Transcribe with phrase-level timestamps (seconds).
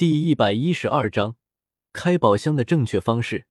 [0.00, 1.36] 第一百一十二章，
[1.92, 3.46] 开宝箱的正确方式。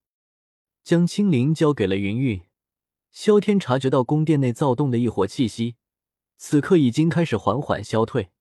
[0.84, 2.42] 将青灵交给了云云。
[3.12, 5.76] 萧天察觉到宫殿内躁动的异火气息，
[6.38, 8.32] 此刻已经开始缓缓消退。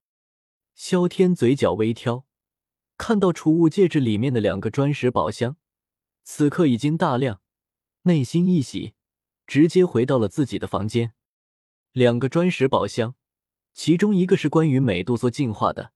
[0.75, 2.25] 萧天嘴角微挑，
[2.97, 5.59] 看到储物戒指里面的两个砖石宝箱，
[6.25, 7.43] 此刻已经大亮，
[8.05, 8.95] 内心一喜，
[9.47, 11.13] 直接回到了自己的房间。
[11.93, 13.17] 两个砖石宝箱，
[13.75, 15.93] 其中一个是关于美杜莎进化的。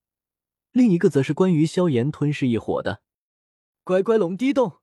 [0.72, 3.02] 另一个则是关于萧炎吞噬异火的。
[3.84, 4.80] 乖乖龙滴洞，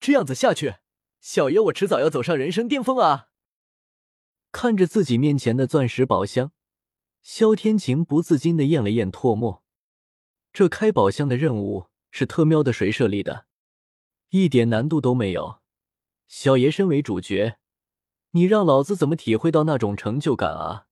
[0.00, 0.76] 这样子下去，
[1.20, 3.28] 小爷我迟早要走上人生巅峰啊！
[4.50, 6.52] 看着自己面前的钻石宝箱，
[7.22, 9.62] 萧天晴不自禁的咽了咽唾沫。
[10.52, 13.46] 这开宝箱的任务是特喵的谁设立的？
[14.30, 15.60] 一点难度都没有。
[16.26, 17.58] 小爷身为主角，
[18.30, 20.86] 你让老子怎么体会到那种成就感啊？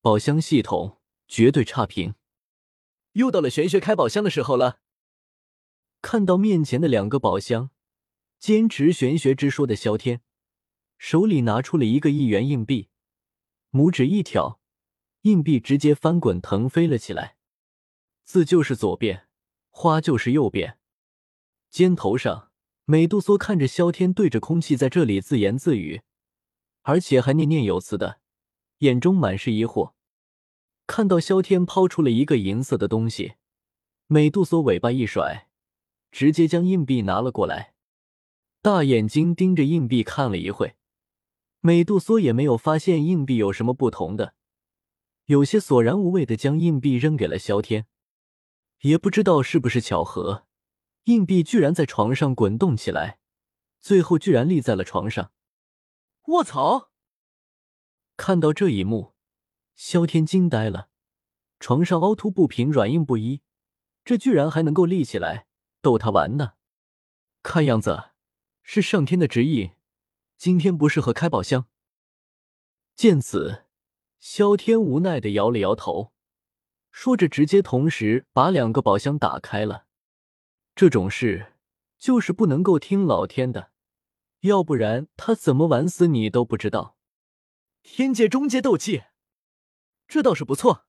[0.00, 2.14] 宝箱系统绝对差评。
[3.12, 4.80] 又到了玄学开宝箱的时候了。
[6.02, 7.70] 看到面前的两个宝箱，
[8.38, 10.22] 坚持玄学之说的萧天
[10.96, 12.88] 手里拿出了一个一元硬币，
[13.70, 14.60] 拇指一挑，
[15.22, 17.36] 硬币直接翻滚腾飞了起来。
[18.24, 19.26] 字就是左边，
[19.70, 20.78] 花就是右边。
[21.68, 22.50] 肩头上，
[22.84, 26.02] 美杜莎看着萧天对着空气在这里自言自语，
[26.82, 28.20] 而且还念念有词的，
[28.78, 29.92] 眼中满是疑惑。
[30.90, 33.34] 看到萧天抛出了一个银色的东西，
[34.08, 35.46] 美杜莎尾巴一甩，
[36.10, 37.74] 直接将硬币拿了过来，
[38.60, 40.74] 大眼睛盯着硬币看了一会。
[41.60, 44.34] 美杜莎也没有发现硬币有什么不同的，
[45.26, 47.86] 有些索然无味的将硬币扔给了萧天。
[48.80, 50.44] 也不知道是不是巧合，
[51.04, 53.20] 硬币居然在床上滚动起来，
[53.78, 55.30] 最后居然立在了床上。
[56.26, 56.90] 卧槽！
[58.16, 59.14] 看到这一幕。
[59.82, 60.90] 萧天惊呆了，
[61.58, 63.40] 床上凹凸不平，软硬不一，
[64.04, 65.46] 这居然还能够立起来，
[65.80, 66.52] 逗他玩呢。
[67.42, 68.10] 看样子
[68.62, 69.70] 是上天的旨意，
[70.36, 71.66] 今天不适合开宝箱。
[72.94, 73.64] 见此，
[74.18, 76.12] 萧天无奈的摇了摇头，
[76.92, 79.86] 说着直接同时把两个宝箱打开了。
[80.74, 81.54] 这种事
[81.96, 83.70] 就是不能够听老天的，
[84.40, 86.98] 要不然他怎么玩死你都不知道。
[87.82, 89.04] 天界中阶斗技。
[90.10, 90.86] 这倒是不错。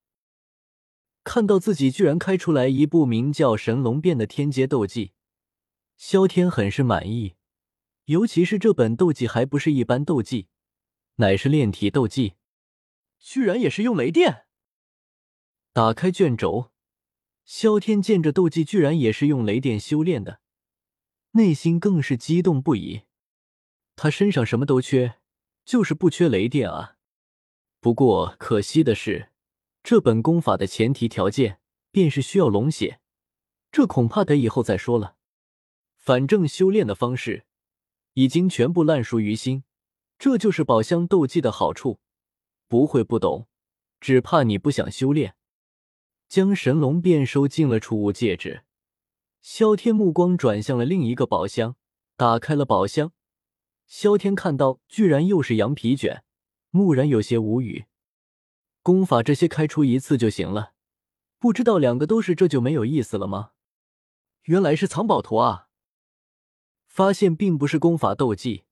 [1.22, 5.12] 看到自己居然开出来一部名叫《神龙变》的天阶斗技，
[5.96, 7.36] 萧天很是满意。
[8.06, 10.48] 尤其是这本斗技还不是一般斗技，
[11.16, 12.34] 乃是炼体斗技，
[13.20, 14.46] 居然也是用雷电。
[15.72, 16.72] 打开卷轴，
[17.44, 20.40] 萧天见这斗技居然也是用雷电修炼的，
[21.30, 23.02] 内心更是激动不已。
[23.94, 25.20] 他身上什么都缺，
[25.64, 26.96] 就是不缺雷电啊。
[27.82, 29.30] 不过可惜的是，
[29.82, 31.58] 这本功法的前提条件
[31.90, 33.00] 便是需要龙血，
[33.72, 35.16] 这恐怕得以后再说了。
[35.96, 37.44] 反正修炼的方式
[38.12, 39.64] 已经全部烂熟于心，
[40.16, 41.98] 这就是宝箱斗技的好处，
[42.68, 43.48] 不会不懂，
[43.98, 45.34] 只怕你不想修炼。
[46.28, 48.62] 将神龙变收进了储物戒指，
[49.40, 51.74] 萧天目光转向了另一个宝箱，
[52.16, 53.12] 打开了宝箱，
[53.88, 56.22] 萧天看到居然又是羊皮卷。
[56.72, 57.84] 蓦然有些无语，
[58.82, 60.72] 功法这些开出一次就行了，
[61.38, 63.52] 不知道两个都是这就没有意思了吗？
[64.44, 65.68] 原来是藏宝图啊！
[66.86, 68.64] 发现并不是功法斗技，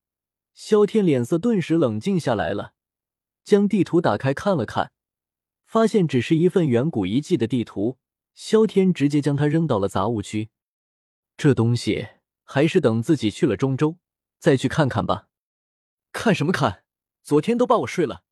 [0.55, 2.72] 萧天脸色顿时冷静下来了，
[3.44, 4.93] 将地图打开看了看，
[5.67, 7.99] 发现只是一份远古遗迹的地图，
[8.32, 10.49] 萧天直接将它扔到了杂物区。
[11.37, 12.09] 这东西
[12.44, 13.99] 还是等自己去了中州
[14.38, 15.28] 再去看看吧。
[16.12, 16.84] 看什么看？
[17.31, 18.25] 昨天都把我睡了，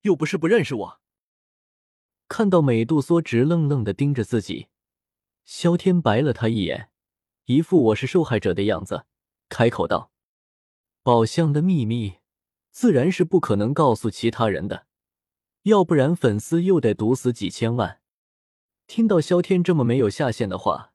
[0.00, 1.00] 又不是不认识我。
[2.26, 4.68] 看到美杜莎直愣愣的盯着自己，
[5.44, 6.88] 萧天白了他一眼，
[7.44, 9.04] 一副我是受害者的样子，
[9.50, 10.10] 开口道
[11.04, 12.14] ：“宝箱的秘密
[12.70, 14.86] 自然是不可能告诉其他人的，
[15.64, 18.00] 要不然粉丝又得毒死几千万。”
[18.88, 20.94] 听到萧天这么没有下限的话，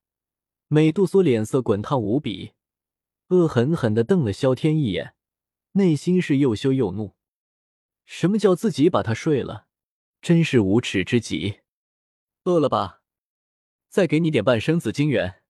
[0.68, 2.54] 美杜莎脸色滚烫无比，
[3.28, 5.14] 恶狠狠的瞪了萧天一眼，
[5.74, 7.14] 内心是又羞又怒。
[8.14, 9.68] 什么叫自己把他睡了？
[10.22, 11.62] 真是无耻之极！
[12.44, 13.04] 饿了吧？
[13.88, 15.42] 再给你点半生紫金元。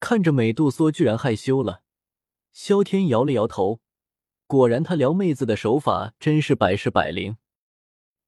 [0.00, 1.84] 看着美杜莎居然害羞了，
[2.50, 3.80] 萧天摇了摇头。
[4.48, 7.36] 果然，他撩妹子的手法真是百试百灵。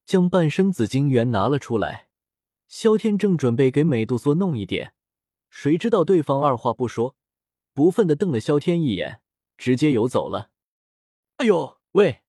[0.06, 2.10] 将半生紫金元拿了出来，
[2.68, 4.94] 萧天正准备给美杜莎弄一点，
[5.50, 7.16] 谁知道对方二话不说，
[7.74, 9.20] 不忿的瞪了萧天一眼，
[9.58, 10.52] 直接游走了。
[11.38, 12.22] 哎呦喂！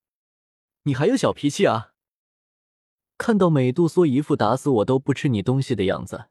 [0.83, 1.93] 你还有小脾气啊！
[3.17, 6.29] 看到美杜莎一副打死我都不吃你东西的样子，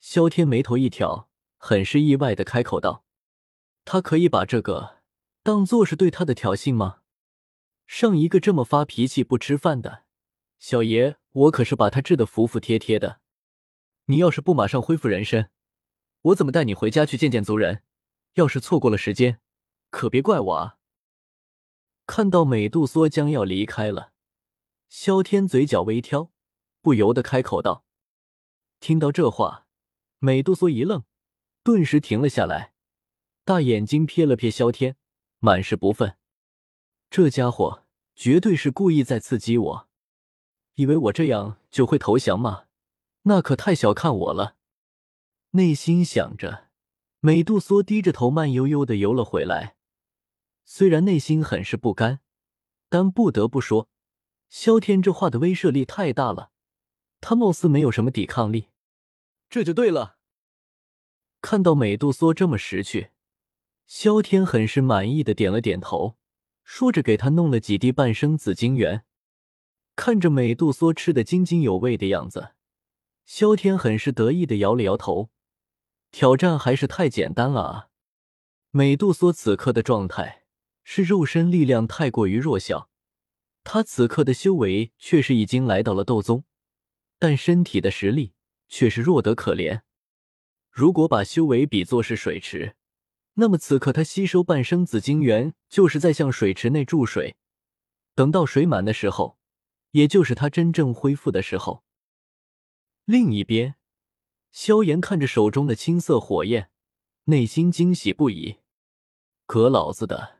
[0.00, 1.28] 萧天眉头一挑，
[1.58, 3.04] 很是意外的开口道
[3.84, 5.02] ：“他可以把这个
[5.42, 7.00] 当做是对他的挑衅吗？
[7.86, 10.04] 上一个这么发脾气不吃饭的
[10.58, 13.20] 小爷，我可是把他治得服服帖帖的。
[14.06, 15.50] 你要是不马上恢复人身，
[16.22, 17.82] 我怎么带你回家去见见族人？
[18.34, 19.40] 要是错过了时间，
[19.90, 20.78] 可别怪我啊！”
[22.06, 24.12] 看到美杜莎将要离开了，
[24.88, 26.30] 萧天嘴角微挑，
[26.82, 27.84] 不由得开口道
[28.80, 29.66] ：“听到这话。”
[30.20, 31.04] 美杜莎一愣，
[31.62, 32.72] 顿时停了下来，
[33.44, 34.96] 大眼睛瞥了瞥萧天，
[35.38, 36.16] 满是不忿。
[37.10, 37.84] 这家伙
[38.14, 39.88] 绝对是故意在刺激我，
[40.76, 42.64] 以为我这样就会投降吗？
[43.22, 44.56] 那可太小看我了。
[45.50, 46.68] 内心想着，
[47.20, 49.76] 美杜莎低着头，慢悠悠的游了回来。
[50.64, 52.20] 虽然内心很是不甘，
[52.88, 53.88] 但不得不说，
[54.48, 56.50] 萧天这话的威慑力太大了，
[57.20, 58.68] 他貌似没有什么抵抗力。
[59.48, 60.18] 这就对了。
[61.40, 63.10] 看到美杜莎这么识趣，
[63.86, 66.16] 萧天很是满意的点了点头，
[66.62, 69.04] 说着给他弄了几滴半生紫晶元。
[69.94, 72.54] 看着美杜莎吃的津津有味的样子，
[73.26, 75.30] 萧天很是得意的摇了摇头。
[76.10, 77.88] 挑战还是太简单了啊！
[78.70, 80.43] 美杜莎此刻的状态
[80.84, 82.88] 是肉身力量太过于弱小，
[83.64, 86.44] 他此刻的修为却是已经来到了斗宗，
[87.18, 88.34] 但身体的实力。
[88.66, 89.82] 却是弱得可怜。
[90.70, 92.74] 如果把修为比作是水池，
[93.34, 97.36] 那么此刻他吸收半生紫晶元，就是在向水池内注水。
[98.16, 99.38] 等到水满的时候，
[99.92, 101.84] 也就是他真正恢复的时候。
[103.04, 103.76] 另一边，
[104.50, 106.70] 萧炎看着手中的青色火焰，
[107.24, 108.56] 内心惊喜不已。
[109.46, 110.33] 可老子的，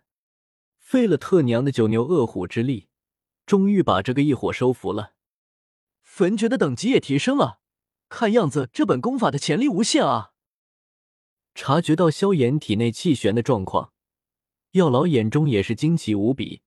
[0.85, 2.89] 费了特娘的九牛二虎之力，
[3.47, 5.15] 终于把这个异火收服了。
[6.03, 7.61] 焚诀的等级也提升了。
[8.11, 10.33] 看样子，这本功法的潜力无限啊！
[11.55, 13.95] 察觉到萧炎体内气旋的状况，
[14.73, 16.61] 药老眼中也是惊奇无比，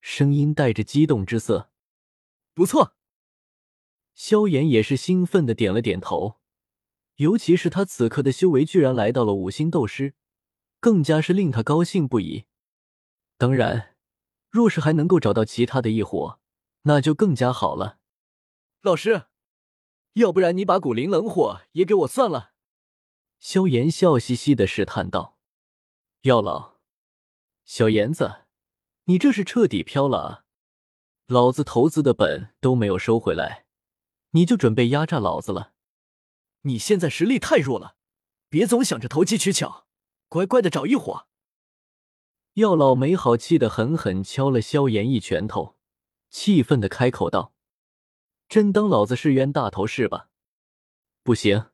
[0.00, 1.70] 声音带着激动之色
[2.54, 2.96] ：“不错。”
[4.16, 6.40] 萧炎也是兴奋的点了点头，
[7.16, 10.14] 尤其是他此刻的修为居然来到了五星斗师，
[10.80, 12.46] 更加是令他高兴不已。
[13.42, 13.96] 当然，
[14.50, 16.38] 若是还能够找到其他的异火，
[16.82, 17.98] 那就更加好了。
[18.82, 19.26] 老师。
[20.12, 22.52] 要不然你把古灵冷火也给我算了。”
[23.40, 25.40] 萧炎笑嘻嘻的试探道。
[26.22, 26.74] “药老，
[27.64, 28.44] 小炎子，
[29.06, 30.44] 你这是彻底飘了啊！
[31.26, 33.66] 老子投资的本都没有收回来，
[34.30, 35.72] 你就准备压榨老子了？
[36.60, 37.96] 你现在实力太弱了，
[38.48, 39.88] 别总想着投机取巧，
[40.28, 41.26] 乖乖的找一伙。”
[42.54, 45.76] 药老没好气的狠狠敲了萧炎一拳头，
[46.28, 47.54] 气愤的开口道。
[48.46, 50.28] 真当老子是冤大头是吧？
[51.22, 51.70] 不行，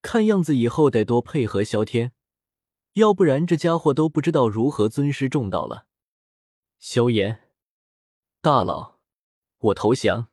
[0.00, 2.12] 看样子以后得多配合萧天，
[2.92, 5.86] 要不然这家伙都不知道如何尊师重道了。
[6.78, 7.50] 萧炎，
[8.40, 9.00] 大佬，
[9.58, 10.29] 我投降。